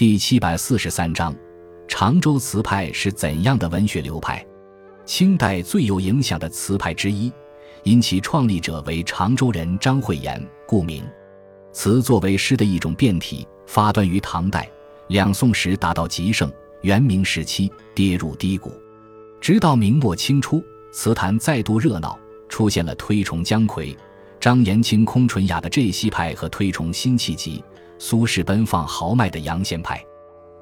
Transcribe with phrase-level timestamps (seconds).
[0.00, 1.36] 第七百四十三章，
[1.86, 4.42] 常州词派是怎样的文学流派？
[5.04, 7.30] 清代最有影响的词派之一，
[7.82, 11.04] 因其创立者为常州人张惠言，故名。
[11.70, 14.66] 词作为诗的一种变体，发端于唐代，
[15.08, 18.72] 两宋时达到极盛，元明时期跌入低谷，
[19.38, 23.94] 直到明末清初，词坛再度热闹，出现了推崇姜夔、
[24.40, 27.62] 张延清空纯雅的浙西派和推崇辛弃疾。
[28.02, 30.02] 苏轼奔放豪迈的杨宪派，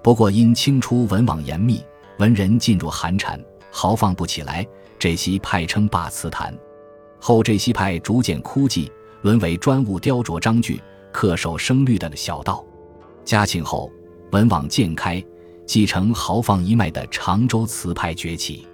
[0.02, 1.80] 不过因清初文网严密，
[2.18, 4.66] 文人进入寒蝉，豪放不起来。
[4.98, 6.52] 这些派称罢词坛，
[7.20, 8.90] 后这些派逐渐枯寂，
[9.22, 12.66] 沦为专务雕琢章句、恪守声律的小道。
[13.24, 13.88] 嘉庆后，
[14.32, 15.24] 文网渐开，
[15.64, 18.66] 继承豪放一脉的常州词派崛起。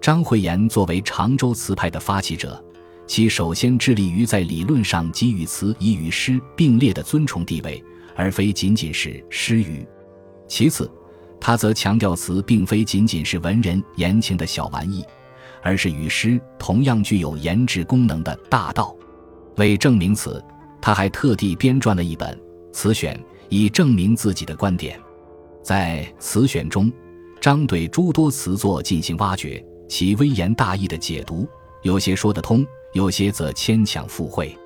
[0.00, 2.60] 张惠言作为常州词派的发起者，
[3.06, 7.80] 其首先致力于在理论上给予词以与诗并列的尊崇地位。
[8.14, 9.86] 而非仅仅是诗语。
[10.48, 10.90] 其次，
[11.40, 15.04] 他则强调词并非仅仅是文人言情的小玩意，
[15.62, 18.94] 而是与诗同样具有言志功能的大道。
[19.56, 20.42] 为证明此，
[20.80, 22.38] 他还特地编撰了一本
[22.72, 24.98] 词选，以证明自己的观点。
[25.62, 26.90] 在词选中，
[27.40, 31.46] 张对诸多词作进行挖掘，其微言大义的解读，
[31.82, 34.56] 有些说得通，有些则牵强附会。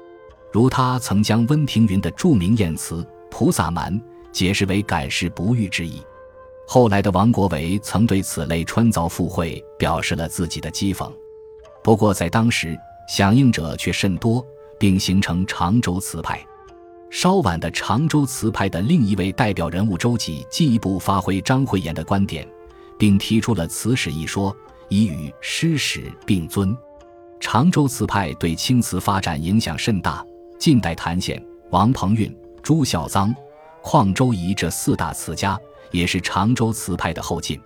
[0.53, 3.05] 如他曾将温庭筠的著名艳词。
[3.37, 6.01] 菩萨蛮解释为感事不遇之意，
[6.69, 11.11] 后来的王国维曾对此类穿凿附会表示了自己的讥讽。
[11.83, 14.47] 不过在当时，响应者却甚多，
[14.79, 16.41] 并形成常州词派。
[17.11, 22.47] 稍晚的常州词派的另一位代表人物周济进一步发挥张惠言的观点，
[22.97, 24.57] 并提出了词史一说，
[24.89, 26.73] 以与诗史并尊。
[27.41, 30.25] 常州词派对青词发展影响甚大。
[30.57, 32.33] 近代谭显、王鹏运。
[32.65, 33.31] 朱孝臧、
[33.83, 37.61] 邝周颐这四大词家，也是常州词派的后进。